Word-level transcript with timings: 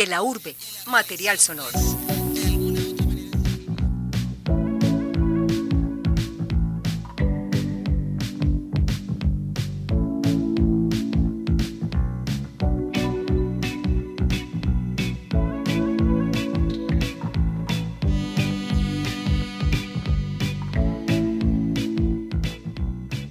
de 0.00 0.06
la 0.06 0.22
urbe, 0.22 0.56
material 0.86 1.38
sonoro. 1.38 1.78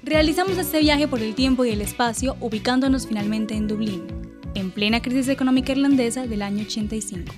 Realizamos 0.03 0.59
este 0.59 0.81
viaje 0.81 1.07
por 1.07 1.23
el 1.23 1.33
tiempo 1.33 1.65
y 1.65 1.71
el 1.71 1.81
espacio 1.81 2.37
ubicándonos 2.39 3.07
finalmente 3.07 3.55
en 3.55 3.67
Dublín, 3.67 4.18
en 4.55 4.71
plena 4.71 5.01
crisis 5.01 5.27
económica 5.27 5.71
irlandesa 5.71 6.27
del 6.27 6.41
año 6.41 6.63
85. 6.63 7.33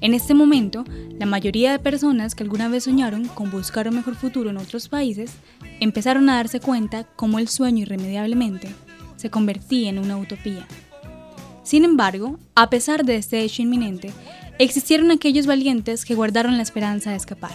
En 0.00 0.14
este 0.14 0.32
momento, 0.32 0.84
la 1.18 1.26
mayoría 1.26 1.72
de 1.72 1.78
personas 1.78 2.34
que 2.34 2.42
alguna 2.42 2.68
vez 2.68 2.84
soñaron 2.84 3.26
con 3.26 3.50
buscar 3.50 3.88
un 3.88 3.96
mejor 3.96 4.14
futuro 4.14 4.50
en 4.50 4.56
otros 4.56 4.88
países 4.88 5.32
empezaron 5.80 6.28
a 6.30 6.36
darse 6.36 6.60
cuenta 6.60 7.04
cómo 7.16 7.38
el 7.38 7.48
sueño 7.48 7.82
irremediablemente 7.82 8.68
se 9.16 9.30
convertía 9.30 9.90
en 9.90 9.98
una 9.98 10.16
utopía. 10.16 10.66
Sin 11.62 11.84
embargo, 11.84 12.38
a 12.54 12.70
pesar 12.70 13.04
de 13.04 13.16
este 13.16 13.42
hecho 13.42 13.62
inminente, 13.62 14.10
existieron 14.58 15.10
aquellos 15.10 15.46
valientes 15.46 16.04
que 16.04 16.14
guardaron 16.14 16.56
la 16.56 16.62
esperanza 16.62 17.10
de 17.10 17.16
escapar 17.16 17.52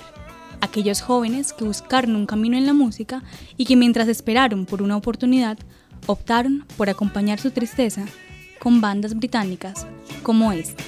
aquellos 0.61 1.01
jóvenes 1.01 1.53
que 1.53 1.63
buscaron 1.63 2.15
un 2.15 2.25
camino 2.25 2.57
en 2.57 2.65
la 2.65 2.73
música 2.73 3.23
y 3.55 3.65
que 3.65 3.75
mientras 3.75 4.07
esperaron 4.07 4.65
por 4.65 4.81
una 4.81 4.97
oportunidad, 4.97 5.57
optaron 6.05 6.65
por 6.75 6.89
acompañar 6.89 7.39
su 7.39 7.51
tristeza 7.51 8.05
con 8.65 8.81
bandas 8.81 9.15
británicas 9.15 9.85
como 10.23 10.51
esta. 10.51 10.83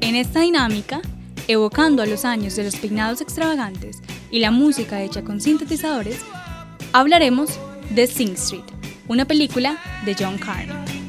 En 0.00 0.16
esta 0.16 0.40
dinámica, 0.40 1.00
evocando 1.46 2.02
a 2.02 2.06
los 2.06 2.24
años 2.24 2.56
de 2.56 2.64
los 2.64 2.74
peinados 2.74 3.20
extravagantes 3.20 3.98
y 4.32 4.40
la 4.40 4.50
música 4.50 5.00
hecha 5.00 5.22
con 5.22 5.40
sintetizadores, 5.40 6.18
hablaremos 6.92 7.50
de 7.90 8.08
Sing 8.08 8.32
Street, 8.32 8.64
una 9.06 9.26
película 9.26 9.78
de 10.04 10.16
John 10.18 10.38
Carney. 10.38 11.01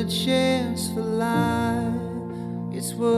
Another 0.00 0.16
chance 0.24 0.90
for 0.92 1.02
life. 1.02 1.94
It's 2.72 2.94
what 2.94 3.10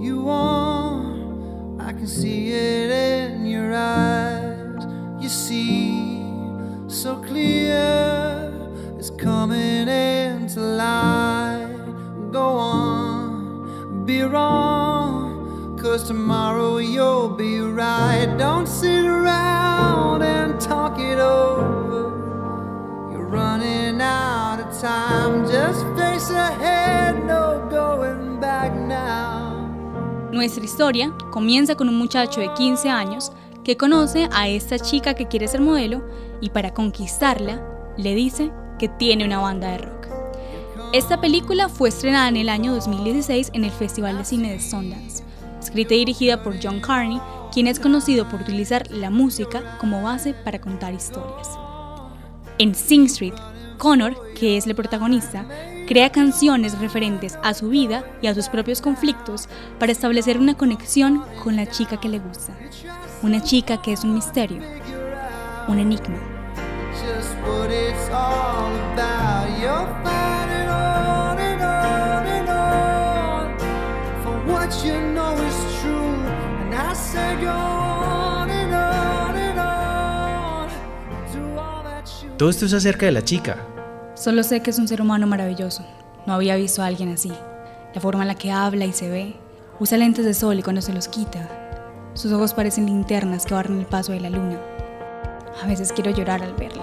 you 0.00 0.22
want, 0.24 1.80
I 1.80 1.92
can 1.92 2.06
see 2.06 2.52
it 2.52 2.90
in 2.90 3.46
your 3.46 3.74
eyes. 3.74 4.86
You 5.20 5.28
see 5.28 6.22
so 6.86 7.16
clear, 7.16 8.52
it's 8.98 9.10
coming 9.10 9.88
into 9.88 10.60
light. 10.60 11.66
Go 12.30 12.46
on, 12.56 14.06
be 14.06 14.22
wrong. 14.22 15.78
Cause 15.80 16.04
tomorrow 16.06 16.76
you'll 16.78 17.30
be 17.30 17.58
right. 17.58 18.26
Don't 18.38 18.68
sit 18.68 18.89
Nuestra 30.40 30.64
historia 30.64 31.12
comienza 31.30 31.74
con 31.74 31.90
un 31.90 31.98
muchacho 31.98 32.40
de 32.40 32.54
15 32.54 32.88
años 32.88 33.30
que 33.62 33.76
conoce 33.76 34.26
a 34.32 34.48
esta 34.48 34.78
chica 34.78 35.12
que 35.12 35.28
quiere 35.28 35.46
ser 35.46 35.60
modelo 35.60 36.02
y 36.40 36.48
para 36.48 36.72
conquistarla 36.72 37.62
le 37.98 38.14
dice 38.14 38.50
que 38.78 38.88
tiene 38.88 39.26
una 39.26 39.36
banda 39.36 39.72
de 39.72 39.78
rock. 39.84 40.06
Esta 40.94 41.20
película 41.20 41.68
fue 41.68 41.90
estrenada 41.90 42.30
en 42.30 42.38
el 42.38 42.48
año 42.48 42.72
2016 42.72 43.50
en 43.52 43.64
el 43.64 43.70
Festival 43.70 44.16
de 44.16 44.24
Cine 44.24 44.52
de 44.52 44.60
Sundance 44.60 45.22
escrita 45.60 45.92
y 45.92 45.98
dirigida 45.98 46.42
por 46.42 46.54
John 46.62 46.80
Carney, 46.80 47.20
quien 47.52 47.66
es 47.66 47.78
conocido 47.78 48.26
por 48.26 48.40
utilizar 48.40 48.90
la 48.90 49.10
música 49.10 49.76
como 49.78 50.02
base 50.02 50.32
para 50.32 50.58
contar 50.58 50.94
historias. 50.94 51.50
En 52.56 52.74
Sing 52.74 53.04
Street, 53.04 53.34
Connor, 53.76 54.16
que 54.32 54.56
es 54.56 54.66
el 54.66 54.74
protagonista, 54.74 55.44
crea 55.90 56.10
canciones 56.10 56.78
referentes 56.78 57.36
a 57.42 57.52
su 57.52 57.68
vida 57.68 58.04
y 58.22 58.28
a 58.28 58.34
sus 58.36 58.48
propios 58.48 58.80
conflictos 58.80 59.48
para 59.80 59.90
establecer 59.90 60.38
una 60.38 60.54
conexión 60.56 61.24
con 61.42 61.56
la 61.56 61.66
chica 61.66 61.98
que 61.98 62.08
le 62.08 62.20
gusta. 62.20 62.56
Una 63.24 63.42
chica 63.42 63.82
que 63.82 63.94
es 63.94 64.04
un 64.04 64.14
misterio, 64.14 64.62
un 65.66 65.80
enigma. 65.80 66.16
Todo 82.36 82.48
esto 82.48 82.66
es 82.66 82.74
acerca 82.74 83.06
de 83.06 83.12
la 83.12 83.24
chica. 83.24 83.79
Solo 84.20 84.42
sé 84.42 84.60
que 84.60 84.68
es 84.68 84.78
un 84.78 84.86
ser 84.86 85.00
humano 85.00 85.26
maravilloso. 85.26 85.82
No 86.26 86.34
había 86.34 86.54
visto 86.54 86.82
a 86.82 86.86
alguien 86.86 87.08
así. 87.08 87.32
La 87.94 88.02
forma 88.02 88.20
en 88.20 88.28
la 88.28 88.34
que 88.34 88.52
habla 88.52 88.84
y 88.84 88.92
se 88.92 89.08
ve. 89.08 89.34
Usa 89.78 89.96
lentes 89.96 90.26
de 90.26 90.34
sol 90.34 90.58
y 90.58 90.62
cuando 90.62 90.82
se 90.82 90.92
los 90.92 91.08
quita. 91.08 91.48
Sus 92.12 92.30
ojos 92.30 92.52
parecen 92.52 92.84
linternas 92.84 93.46
que 93.46 93.54
barren 93.54 93.78
el 93.78 93.86
paso 93.86 94.12
de 94.12 94.20
la 94.20 94.28
luna. 94.28 94.60
A 95.62 95.66
veces 95.66 95.90
quiero 95.90 96.10
llorar 96.10 96.42
al 96.42 96.52
verla. 96.52 96.79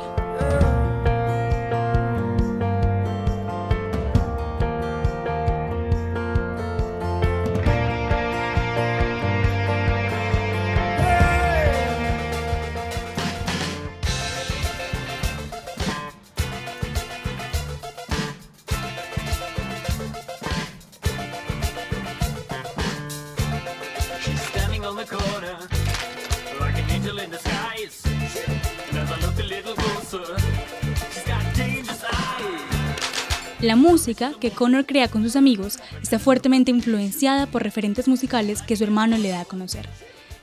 Música 33.88 34.34
que 34.42 34.52
Connor 34.52 34.86
crea 34.86 35.08
con 35.08 35.24
sus 35.24 35.38
amigos 35.38 35.80
está 36.02 36.20
fuertemente 36.20 36.72
influenciada 36.72 37.46
por 37.46 37.64
referentes 37.64 38.10
musicales 38.10 38.62
que 38.62 38.76
su 38.76 38.84
hermano 38.84 39.18
le 39.18 39.30
da 39.30 39.42
a 39.42 39.46
conocer. 39.46 39.88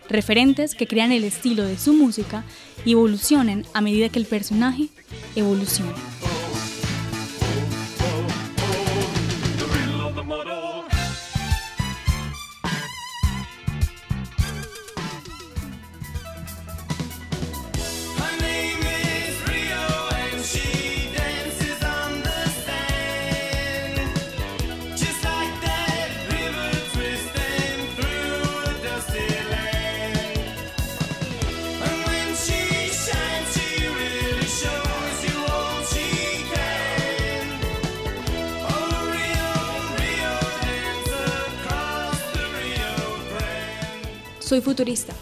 Referentes 0.09 0.75
que 0.75 0.87
crean 0.87 1.13
el 1.13 1.25
estilo 1.25 1.63
de 1.65 1.79
su 1.79 1.93
música 1.93 2.45
y 2.87 2.93
evolucionan 2.93 3.67
a 3.75 3.83
medida 3.83 4.09
que 4.09 4.19
el 4.19 4.27
personaje 4.27 4.89
evoluciona. 5.37 5.95
Soy 44.55 44.61
futurista. 44.61 45.13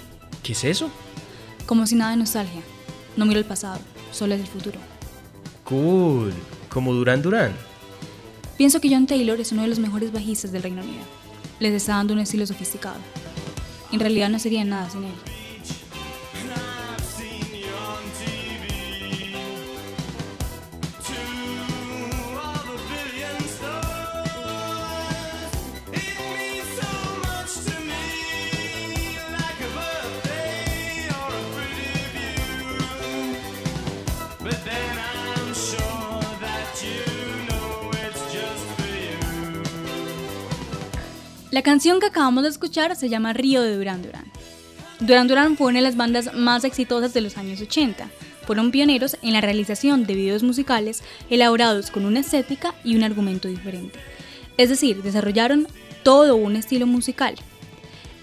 ¿Qué 0.42 0.52
es 0.52 0.62
eso? 0.62 0.90
Como 1.64 1.86
si 1.86 1.94
nada 1.94 2.10
de 2.10 2.18
nostalgia. 2.18 2.60
No 3.16 3.24
miro 3.24 3.40
el 3.40 3.46
pasado, 3.46 3.80
solo 4.10 4.34
es 4.34 4.42
el 4.42 4.46
futuro. 4.46 4.78
Cool. 5.64 6.34
Como 6.68 6.92
Duran 6.92 7.22
Duran. 7.22 7.54
Pienso 8.58 8.78
que 8.78 8.90
John 8.90 9.06
Taylor 9.06 9.40
es 9.40 9.50
uno 9.50 9.62
de 9.62 9.68
los 9.68 9.78
mejores 9.78 10.12
bajistas 10.12 10.52
del 10.52 10.62
Reino 10.62 10.82
Unido. 10.82 11.02
Les 11.60 11.72
está 11.72 11.94
dando 11.94 12.12
un 12.12 12.20
estilo 12.20 12.46
sofisticado. 12.46 12.98
En 13.90 14.00
realidad 14.00 14.28
no 14.28 14.38
sería 14.38 14.66
nada 14.66 14.90
sin 14.90 15.04
él. 15.04 15.14
La 41.52 41.60
canción 41.60 42.00
que 42.00 42.06
acabamos 42.06 42.44
de 42.44 42.48
escuchar 42.48 42.96
se 42.96 43.10
llama 43.10 43.34
Río 43.34 43.60
de 43.60 43.76
Duran 43.76 44.00
Duran. 44.00 44.24
Duran 45.00 45.28
Duran 45.28 45.56
fue 45.58 45.66
una 45.66 45.80
de 45.80 45.82
las 45.82 45.96
bandas 45.96 46.32
más 46.32 46.64
exitosas 46.64 47.12
de 47.12 47.20
los 47.20 47.36
años 47.36 47.60
80. 47.60 48.08
Fueron 48.46 48.70
pioneros 48.70 49.18
en 49.20 49.34
la 49.34 49.42
realización 49.42 50.06
de 50.06 50.14
videos 50.14 50.42
musicales 50.42 51.02
elaborados 51.28 51.90
con 51.90 52.06
una 52.06 52.20
estética 52.20 52.74
y 52.84 52.96
un 52.96 53.02
argumento 53.02 53.48
diferente. 53.48 53.98
Es 54.56 54.70
decir, 54.70 55.02
desarrollaron 55.02 55.68
todo 56.02 56.36
un 56.36 56.56
estilo 56.56 56.86
musical. 56.86 57.34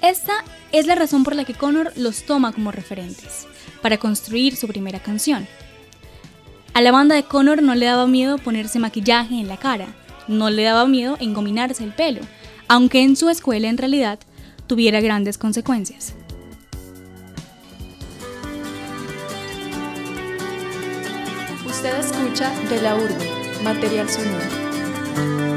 Esta 0.01 0.43
es 0.71 0.87
la 0.87 0.95
razón 0.95 1.23
por 1.23 1.35
la 1.35 1.45
que 1.45 1.53
Connor 1.53 1.93
los 1.97 2.23
toma 2.23 2.51
como 2.51 2.71
referentes, 2.71 3.45
para 3.83 3.99
construir 3.99 4.55
su 4.55 4.67
primera 4.67 5.03
canción. 5.03 5.47
A 6.73 6.81
la 6.81 6.91
banda 6.91 7.13
de 7.13 7.25
Connor 7.25 7.61
no 7.61 7.75
le 7.75 7.85
daba 7.85 8.07
miedo 8.07 8.39
ponerse 8.39 8.79
maquillaje 8.79 9.39
en 9.39 9.47
la 9.47 9.57
cara, 9.57 9.93
no 10.27 10.49
le 10.49 10.63
daba 10.63 10.87
miedo 10.87 11.15
engominarse 11.19 11.83
el 11.83 11.93
pelo, 11.93 12.21
aunque 12.69 13.01
en 13.01 13.15
su 13.15 13.29
escuela 13.29 13.67
en 13.67 13.77
realidad 13.77 14.19
tuviera 14.67 15.01
grandes 15.01 15.37
consecuencias. 15.37 16.13
Usted 21.65 21.99
escucha 21.99 22.51
de 22.69 22.81
la 22.81 22.95
urbe, 22.95 23.63
material 23.63 24.07
sonoro. 24.07 25.48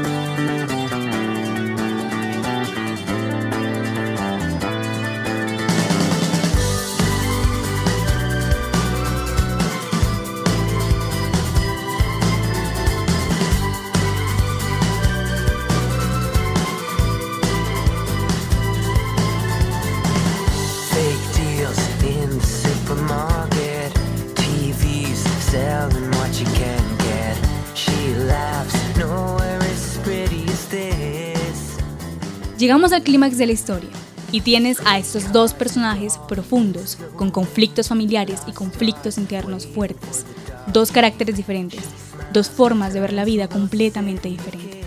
Llegamos 32.63 32.93
al 32.93 33.03
clímax 33.03 33.37
de 33.37 33.45
la 33.45 33.51
historia 33.51 33.89
y 34.31 34.39
tienes 34.39 34.77
a 34.85 34.97
estos 34.97 35.33
dos 35.33 35.53
personajes 35.53 36.17
profundos, 36.29 36.97
con 37.17 37.29
conflictos 37.29 37.89
familiares 37.89 38.43
y 38.47 38.53
conflictos 38.53 39.17
internos 39.17 39.67
fuertes, 39.67 40.25
dos 40.71 40.89
caracteres 40.89 41.35
diferentes, 41.35 41.83
dos 42.31 42.49
formas 42.49 42.93
de 42.93 43.01
ver 43.01 43.11
la 43.11 43.25
vida 43.25 43.49
completamente 43.49 44.29
diferentes. 44.29 44.77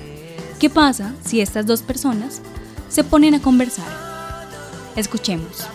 ¿Qué 0.58 0.70
pasa 0.70 1.14
si 1.22 1.42
estas 1.42 1.66
dos 1.66 1.82
personas 1.82 2.40
se 2.88 3.04
ponen 3.04 3.34
a 3.34 3.42
conversar? 3.42 3.84
Escuchemos. 4.96 5.66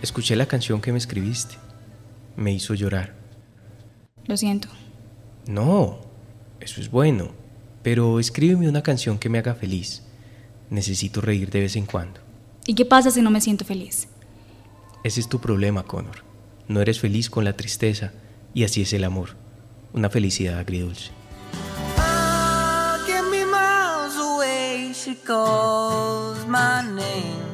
Escuché 0.00 0.36
la 0.36 0.46
canción 0.46 0.80
que 0.80 0.92
me 0.92 0.98
escribiste. 0.98 1.56
Me 2.36 2.52
hizo 2.52 2.74
llorar. 2.74 3.16
Lo 4.26 4.36
siento. 4.36 4.68
No, 5.48 5.98
eso 6.60 6.80
es 6.80 6.88
bueno. 6.88 7.42
Pero 7.84 8.18
escríbeme 8.18 8.68
una 8.68 8.82
canción 8.82 9.18
que 9.18 9.28
me 9.28 9.38
haga 9.38 9.54
feliz. 9.54 10.02
Necesito 10.70 11.20
reír 11.20 11.50
de 11.50 11.60
vez 11.60 11.76
en 11.76 11.84
cuando. 11.84 12.18
¿Y 12.66 12.74
qué 12.74 12.86
pasa 12.86 13.10
si 13.10 13.20
no 13.20 13.30
me 13.30 13.42
siento 13.42 13.64
feliz? 13.66 14.08
Ese 15.04 15.20
es 15.20 15.28
tu 15.28 15.38
problema, 15.38 15.82
Connor. 15.84 16.24
No 16.66 16.80
eres 16.80 16.98
feliz 16.98 17.28
con 17.28 17.44
la 17.44 17.52
tristeza 17.52 18.12
y 18.54 18.64
así 18.64 18.80
es 18.80 18.92
el 18.94 19.04
amor. 19.04 19.36
Una 19.92 20.08
felicidad 20.08 20.58
agridulce. 20.58 21.10
Get 23.06 23.22
me 23.30 23.44
miles 23.44 24.16
away. 24.16 24.94
She 24.94 25.14
calls 25.14 26.46
my 26.48 26.80
name. 26.82 27.44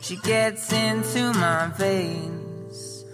She 0.00 0.16
gets 0.16 0.72
into 0.72 1.32
my 1.38 1.68
veins 1.78 3.04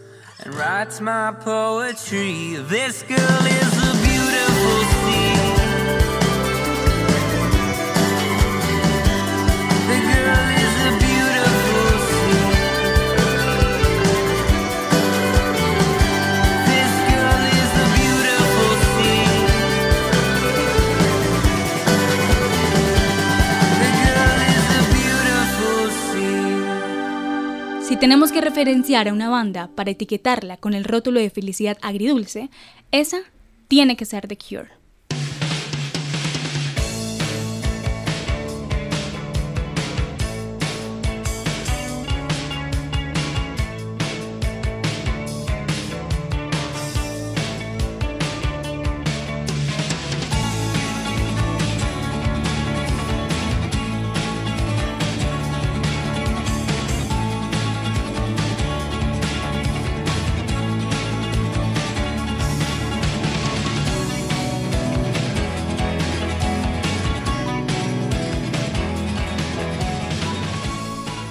and 0.43 0.55
writes 0.55 0.99
my 1.03 1.33
poetry. 1.45 2.57
This 2.69 3.05
girl 3.07 3.47
is 3.47 3.77
a 3.77 3.93
beautiful 4.03 5.00
tenemos 28.01 28.33
que 28.33 28.41
referenciar 28.41 29.09
a 29.09 29.13
una 29.13 29.29
banda 29.29 29.69
para 29.75 29.91
etiquetarla 29.91 30.57
con 30.57 30.73
el 30.73 30.85
rótulo 30.85 31.21
de 31.21 31.29
felicidad 31.29 31.77
agridulce, 31.83 32.49
esa 32.93 33.19
tiene 33.69 33.95
que 33.95 34.07
ser 34.07 34.27
The 34.27 34.39
Cure. 34.39 34.80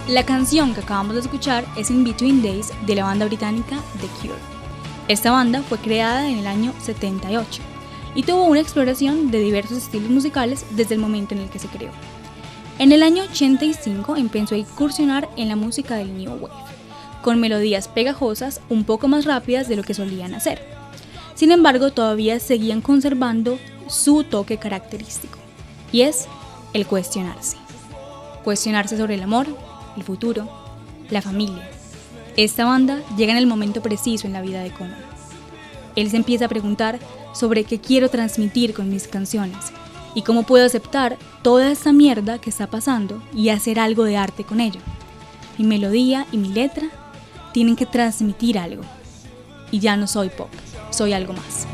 La 0.10 0.26
canción 0.26 0.74
que 0.74 0.82
acabamos 0.82 1.14
de 1.14 1.22
escuchar 1.22 1.64
es 1.78 1.92
In 1.92 2.04
Between 2.04 2.42
Days 2.42 2.74
de 2.88 2.96
la 2.96 3.04
banda 3.04 3.28
británica 3.28 3.80
The 4.02 4.08
Cure. 4.20 4.40
Esta 5.08 5.30
banda 5.30 5.62
fue 5.62 5.78
creada 5.78 6.28
en 6.28 6.40
el 6.40 6.48
año 6.48 6.74
78 6.82 7.62
y 8.16 8.24
tuvo 8.24 8.46
una 8.46 8.60
exploración 8.60 9.30
de 9.30 9.38
diversos 9.38 9.78
estilos 9.78 10.10
musicales 10.10 10.66
desde 10.72 10.96
el 10.96 11.00
momento 11.00 11.36
en 11.36 11.42
el 11.42 11.50
que 11.52 11.60
se 11.60 11.68
creó. 11.68 11.92
En 12.80 12.92
el 12.92 13.04
año 13.04 13.22
85 13.22 14.16
empezó 14.16 14.56
a 14.56 14.58
incursionar 14.58 15.30
en 15.38 15.48
la 15.48 15.56
música 15.56 15.98
del 15.98 16.18
New 16.18 16.38
Wave, 16.38 16.56
con 17.22 17.40
melodías 17.40 17.88
pegajosas 17.88 18.62
un 18.68 18.86
poco 18.86 19.08
más 19.08 19.26
rápidas 19.26 19.68
de 19.68 19.76
lo 19.76 19.84
que 19.84 19.94
solían 19.94 20.34
hacer. 20.34 20.60
Sin 21.36 21.52
embargo, 21.52 21.92
todavía 21.92 22.40
seguían 22.40 22.82
conservando 22.82 23.60
su 23.86 24.24
toque 24.24 24.58
característico, 24.58 25.38
y 25.92 26.02
es 26.02 26.28
el 26.74 26.88
cuestionarse. 26.88 27.58
Cuestionarse 28.44 28.98
sobre 28.98 29.14
el 29.14 29.22
amor, 29.22 29.46
el 30.00 30.06
futuro, 30.06 30.50
la 31.10 31.22
familia. 31.22 31.70
Esta 32.38 32.66
banda 32.66 33.02
llega 33.18 33.32
en 33.32 33.38
el 33.38 33.48
momento 33.48 33.82
preciso 33.82 34.26
en 34.26 34.34
la 34.34 34.42
vida 34.42 34.62
de 34.62 34.72
Connor. 34.72 34.98
Él 35.96 36.10
se 36.10 36.18
empieza 36.18 36.46
a 36.46 36.50
preguntar 36.50 37.00
sobre 37.34 37.64
qué 37.64 37.80
quiero 37.80 38.10
transmitir 38.10 38.74
con 38.74 38.90
mis 38.90 39.08
canciones 39.08 39.58
y 40.16 40.22
cómo 40.24 40.44
puedo 40.44 40.66
aceptar 40.66 41.18
toda 41.42 41.72
esta 41.72 41.92
mierda 41.92 42.40
que 42.40 42.50
está 42.50 42.68
pasando 42.68 43.22
y 43.34 43.50
hacer 43.50 43.80
algo 43.80 44.04
de 44.04 44.18
arte 44.18 44.44
con 44.44 44.60
ello. 44.60 44.82
Mi 45.58 45.66
melodía 45.66 46.26
y 46.32 46.38
mi 46.38 46.50
letra 46.50 46.88
tienen 47.54 47.76
que 47.76 47.86
transmitir 47.86 48.58
algo. 48.58 48.84
Y 49.72 49.80
ya 49.80 49.98
no 49.98 50.08
soy 50.08 50.30
pop, 50.30 50.50
soy 50.90 51.14
algo 51.14 51.34
más. 51.34 51.68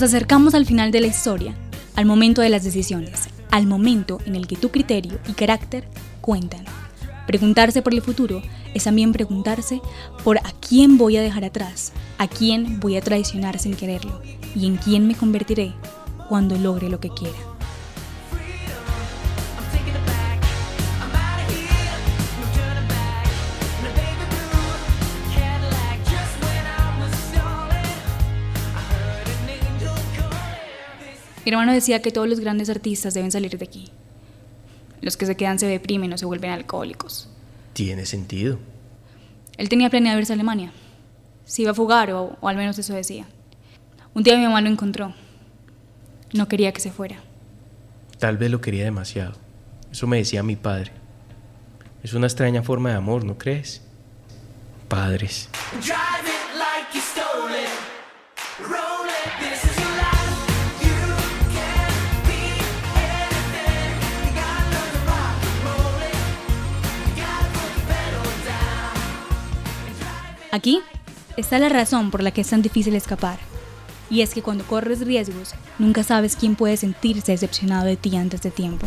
Nos 0.00 0.14
acercamos 0.14 0.54
al 0.54 0.64
final 0.64 0.92
de 0.92 1.00
la 1.02 1.08
historia, 1.08 1.54
al 1.94 2.06
momento 2.06 2.40
de 2.40 2.48
las 2.48 2.64
decisiones, 2.64 3.28
al 3.50 3.66
momento 3.66 4.18
en 4.24 4.34
el 4.34 4.46
que 4.46 4.56
tu 4.56 4.70
criterio 4.70 5.18
y 5.28 5.32
carácter 5.34 5.86
cuentan. 6.22 6.64
Preguntarse 7.26 7.82
por 7.82 7.92
el 7.92 8.00
futuro 8.00 8.40
es 8.72 8.84
también 8.84 9.12
preguntarse 9.12 9.82
por 10.24 10.38
a 10.38 10.52
quién 10.66 10.96
voy 10.96 11.18
a 11.18 11.20
dejar 11.20 11.44
atrás, 11.44 11.92
a 12.16 12.28
quién 12.28 12.80
voy 12.80 12.96
a 12.96 13.02
traicionar 13.02 13.58
sin 13.58 13.74
quererlo 13.74 14.22
y 14.54 14.64
en 14.64 14.78
quién 14.78 15.06
me 15.06 15.14
convertiré 15.14 15.74
cuando 16.30 16.56
logre 16.56 16.88
lo 16.88 16.98
que 16.98 17.10
quiera. 17.10 17.49
Mi 31.44 31.50
hermano 31.52 31.72
decía 31.72 32.02
que 32.02 32.10
todos 32.10 32.28
los 32.28 32.40
grandes 32.40 32.68
artistas 32.68 33.14
deben 33.14 33.32
salir 33.32 33.56
de 33.56 33.64
aquí. 33.64 33.90
Los 35.00 35.16
que 35.16 35.26
se 35.26 35.36
quedan 35.36 35.58
se 35.58 35.66
deprimen 35.66 36.12
o 36.12 36.18
se 36.18 36.26
vuelven 36.26 36.50
alcohólicos. 36.50 37.28
Tiene 37.72 38.04
sentido. 38.04 38.58
Él 39.56 39.68
tenía 39.68 39.90
planeado 39.90 40.18
irse 40.18 40.32
a 40.32 40.34
Alemania. 40.34 40.72
Se 41.44 41.62
iba 41.62 41.70
a 41.70 41.74
fugar, 41.74 42.12
o, 42.12 42.36
o 42.40 42.48
al 42.48 42.56
menos 42.56 42.78
eso 42.78 42.94
decía. 42.94 43.26
Un 44.14 44.22
día 44.22 44.36
mi 44.36 44.44
mamá 44.44 44.60
lo 44.60 44.68
encontró. 44.68 45.14
No 46.32 46.48
quería 46.48 46.72
que 46.72 46.80
se 46.80 46.90
fuera. 46.90 47.16
Tal 48.18 48.36
vez 48.36 48.50
lo 48.50 48.60
quería 48.60 48.84
demasiado. 48.84 49.32
Eso 49.90 50.06
me 50.06 50.18
decía 50.18 50.42
mi 50.42 50.56
padre. 50.56 50.92
Es 52.02 52.14
una 52.14 52.26
extraña 52.26 52.62
forma 52.62 52.90
de 52.90 52.96
amor, 52.96 53.24
¿no 53.24 53.36
crees? 53.38 53.82
Padres. 54.88 55.48
Aquí 70.52 70.80
está 71.36 71.58
la 71.58 71.68
razón 71.68 72.10
por 72.10 72.22
la 72.22 72.32
que 72.32 72.40
es 72.40 72.48
tan 72.48 72.62
difícil 72.62 72.96
escapar. 72.96 73.38
Y 74.10 74.22
es 74.22 74.34
que 74.34 74.42
cuando 74.42 74.64
corres 74.64 75.06
riesgos, 75.06 75.54
nunca 75.78 76.02
sabes 76.02 76.34
quién 76.34 76.56
puede 76.56 76.76
sentirse 76.76 77.32
decepcionado 77.32 77.86
de 77.86 77.96
ti 77.96 78.16
antes 78.16 78.42
de 78.42 78.50
tiempo. 78.50 78.86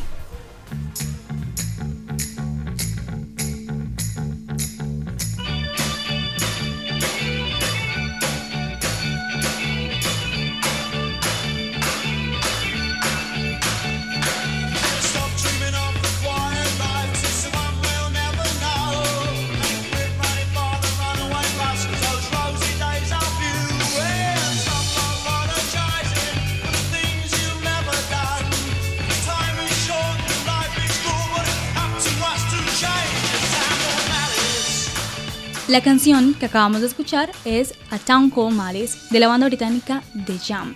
La 35.74 35.82
canción 35.82 36.36
que 36.36 36.46
acabamos 36.46 36.82
de 36.82 36.88
escuchar 36.88 37.32
es 37.46 37.74
A 37.90 37.98
Town 37.98 38.30
Called 38.30 38.54
Malice 38.54 38.96
de 39.10 39.20
la 39.20 39.28
banda 39.28 39.48
británica 39.48 40.04
The 40.28 40.38
Jam. 40.38 40.76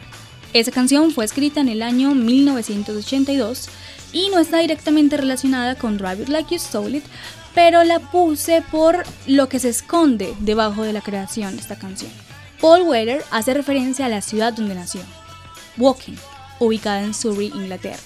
Esa 0.53 0.71
canción 0.71 1.11
fue 1.11 1.23
escrita 1.23 1.61
en 1.61 1.69
el 1.69 1.83
año 1.83 2.15
1982 2.15 3.69
y 4.11 4.29
no 4.29 4.39
está 4.39 4.57
directamente 4.57 5.15
relacionada 5.15 5.75
con 5.75 5.99
Drive 5.99 6.23
It 6.23 6.29
Like 6.29 6.55
You 6.55 6.59
Stole 6.59 6.97
It, 6.97 7.03
pero 7.53 7.83
la 7.83 7.99
puse 7.99 8.63
por 8.71 9.03
lo 9.27 9.47
que 9.47 9.59
se 9.59 9.69
esconde 9.69 10.33
debajo 10.39 10.81
de 10.81 10.93
la 10.93 11.01
creación 11.01 11.55
de 11.55 11.61
esta 11.61 11.77
canción. 11.77 12.09
Paul 12.59 12.81
Weller 12.81 13.23
hace 13.29 13.53
referencia 13.53 14.07
a 14.07 14.09
la 14.09 14.23
ciudad 14.23 14.53
donde 14.53 14.73
nació, 14.73 15.01
Woking, 15.77 16.17
ubicada 16.57 17.03
en 17.03 17.13
Surrey, 17.13 17.51
Inglaterra. 17.53 18.01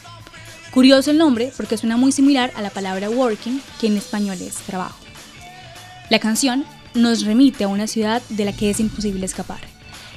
Curioso 0.74 1.12
el 1.12 1.20
nombre 1.20 1.54
porque 1.56 1.78
suena 1.78 1.96
muy 1.96 2.12
similar 2.12 2.52
a 2.58 2.62
la 2.62 2.70
palabra 2.70 3.10
working, 3.10 3.62
que 3.80 3.88
en 3.88 3.96
español 3.96 4.40
es 4.42 4.56
trabajo. 4.56 4.98
La 6.10 6.20
canción 6.20 6.66
nos 6.94 7.26
remite 7.26 7.64
a 7.64 7.68
una 7.68 7.88
ciudad 7.88 8.22
de 8.30 8.46
la 8.46 8.54
que 8.54 8.70
es 8.70 8.80
imposible 8.80 9.26
escapar 9.26 9.60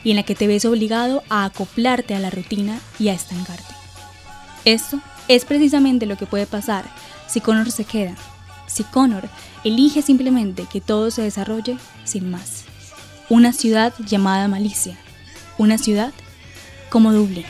y 0.03 0.11
en 0.11 0.17
la 0.17 0.23
que 0.23 0.35
te 0.35 0.47
ves 0.47 0.65
obligado 0.65 1.23
a 1.31 1.45
acoplarte 1.45 2.15
a 2.15 2.19
la 2.19 2.31
rutina 2.31 2.79
y 2.99 3.09
a 3.09 3.15
estancarte. 3.15 3.75
Esto 4.65 5.01
es 5.29 5.45
precisamente 5.45 6.07
lo 6.07 6.17
que 6.17 6.27
puede 6.27 6.47
pasar 6.47 6.85
si 7.27 7.41
Connor 7.41 7.71
se 7.71 7.85
queda, 7.85 8.15
si 8.67 8.85
Connor 8.85 9.29
elige 9.65 10.03
simplemente 10.03 10.67
que 10.71 10.81
todo 10.81 11.11
se 11.11 11.23
desarrolle 11.23 11.79
sin 12.05 12.31
más. 12.31 12.65
Una 13.31 13.53
ciudad 13.53 13.95
llamada 13.99 14.49
Malicia, 14.49 14.99
una 15.57 15.79
ciudad 15.79 16.13
como 16.91 17.13
Dublín. 17.13 17.47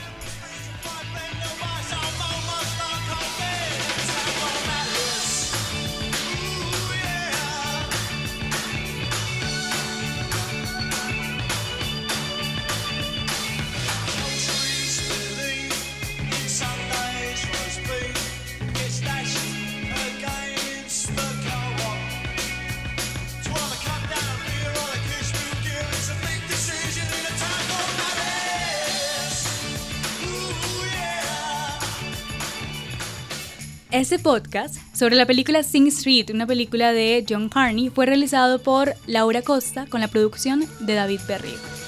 Este 33.94 34.18
podcast 34.18 34.74
sobre 34.92 35.14
la 35.14 35.24
película 35.24 35.62
Sing 35.62 35.86
Street, 35.86 36.26
una 36.34 36.48
película 36.48 36.92
de 36.92 37.24
John 37.28 37.48
Carney, 37.48 37.90
fue 37.90 38.06
realizado 38.06 38.60
por 38.60 38.96
Laura 39.06 39.40
Costa 39.40 39.86
con 39.86 40.00
la 40.00 40.08
producción 40.08 40.64
de 40.80 40.94
David 40.94 41.20
Berrio. 41.28 41.83